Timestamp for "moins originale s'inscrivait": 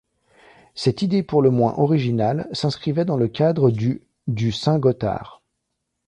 1.51-3.05